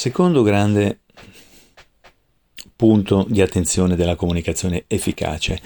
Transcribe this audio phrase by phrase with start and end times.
[0.00, 1.00] Secondo grande
[2.74, 5.60] punto di attenzione della comunicazione efficace.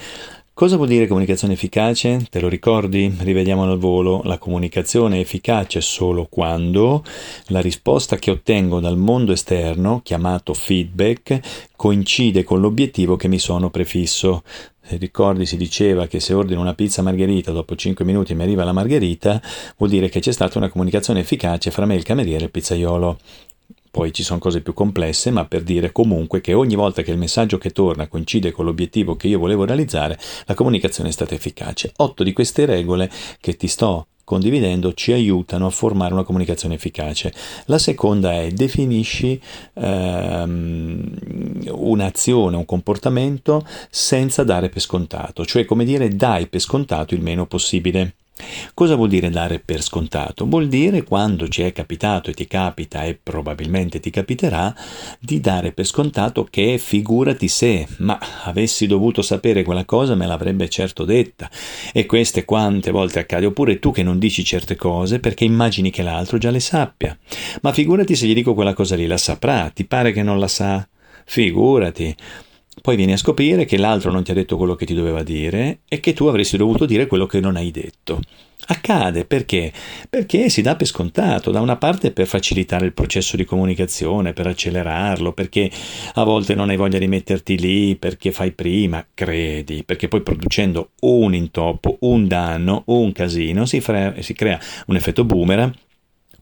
[0.53, 2.27] Cosa vuol dire comunicazione efficace?
[2.29, 3.15] Te lo ricordi?
[3.17, 4.19] Rivediamolo al volo.
[4.25, 7.01] La comunicazione è efficace solo quando
[7.47, 11.39] la risposta che ottengo dal mondo esterno, chiamato feedback,
[11.77, 14.43] coincide con l'obiettivo che mi sono prefisso.
[14.81, 18.63] Se ricordi si diceva che se ordino una pizza margherita dopo 5 minuti mi arriva
[18.63, 19.41] la margherita,
[19.77, 23.17] vuol dire che c'è stata una comunicazione efficace fra me, il cameriere e il pizzaiolo.
[23.95, 27.17] Poi ci sono cose più complesse, ma per dire comunque che ogni volta che il
[27.17, 31.93] messaggio che torna coincide con l'obiettivo che io volevo realizzare, la comunicazione è stata efficace.
[31.95, 37.33] Otto di queste regole che ti sto condividendo ci aiutano a formare una comunicazione efficace.
[37.67, 39.39] La seconda è definisci
[39.75, 47.21] ehm, un'azione, un comportamento senza dare per scontato, cioè come dire dai per scontato il
[47.21, 48.15] meno possibile.
[48.73, 50.45] Cosa vuol dire dare per scontato?
[50.45, 54.75] Vuol dire quando ci è capitato e ti capita e probabilmente ti capiterà
[55.17, 60.67] di dare per scontato che figurati se, ma avessi dovuto sapere quella cosa me l'avrebbe
[60.67, 61.49] certo detta.
[61.93, 66.03] E queste quante volte accade, oppure tu che non dici certe cose perché immagini che
[66.03, 67.17] l'altro già le sappia.
[67.61, 70.49] Ma figurati se gli dico quella cosa lì, la saprà, ti pare che non la
[70.49, 70.85] sa?
[71.23, 72.13] Figurati.
[72.81, 75.79] Poi vieni a scoprire che l'altro non ti ha detto quello che ti doveva dire
[75.87, 78.19] e che tu avresti dovuto dire quello che non hai detto.
[78.67, 79.71] Accade perché?
[80.09, 84.47] Perché si dà per scontato, da una parte per facilitare il processo di comunicazione, per
[84.47, 85.69] accelerarlo, perché
[86.13, 90.91] a volte non hai voglia di metterti lì, perché fai prima, credi, perché poi producendo
[91.01, 95.73] un intoppo, un danno, un casino, si, fra- si crea un effetto boomerang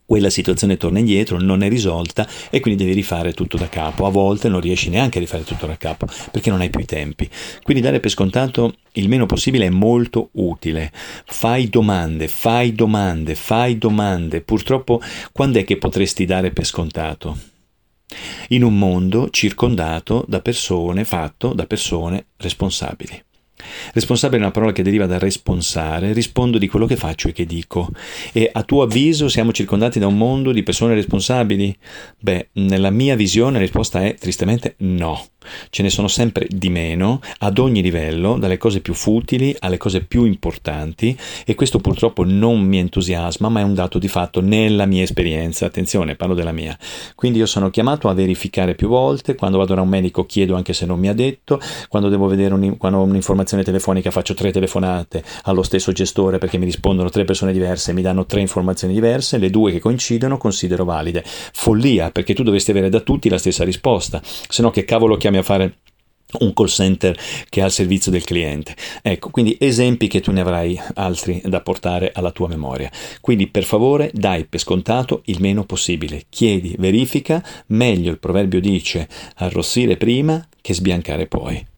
[0.05, 4.05] quella situazione torna indietro, non è risolta e quindi devi rifare tutto da capo.
[4.05, 6.85] A volte non riesci neanche a rifare tutto da capo perché non hai più i
[6.85, 7.29] tempi.
[7.63, 10.91] Quindi dare per scontato il meno possibile è molto utile.
[11.25, 14.41] Fai domande, fai domande, fai domande.
[14.41, 17.37] Purtroppo quando è che potresti dare per scontato?
[18.49, 23.23] In un mondo circondato da persone, fatto da persone responsabili.
[23.93, 27.45] Responsabile è una parola che deriva da responsare, rispondo di quello che faccio e che
[27.45, 27.89] dico.
[28.31, 31.75] E a tuo avviso siamo circondati da un mondo di persone responsabili?
[32.19, 35.32] Beh, nella mia visione la risposta è tristemente no
[35.69, 40.01] ce ne sono sempre di meno ad ogni livello, dalle cose più futili alle cose
[40.01, 44.85] più importanti e questo purtroppo non mi entusiasma, ma è un dato di fatto nella
[44.85, 45.65] mia esperienza.
[45.65, 46.77] Attenzione, parlo della mia.
[47.15, 50.73] Quindi io sono chiamato a verificare più volte, quando vado da un medico chiedo anche
[50.73, 54.51] se non mi ha detto, quando devo vedere un, quando ho un'informazione telefonica faccio tre
[54.51, 58.93] telefonate allo stesso gestore perché mi rispondono tre persone diverse e mi danno tre informazioni
[58.93, 61.23] diverse, le due che coincidono considero valide.
[61.25, 65.32] Follia, perché tu dovresti avere da tutti la stessa risposta, se no che cavolo chiami
[65.37, 65.77] a fare
[66.39, 67.17] un call center
[67.49, 68.75] che è al servizio del cliente.
[69.01, 72.91] Ecco, quindi esempi che tu ne avrai altri da portare alla tua memoria.
[73.21, 76.23] Quindi per favore dai per scontato il meno possibile.
[76.29, 81.72] Chiedi, verifica, meglio il proverbio dice arrossire prima che sbiancare poi.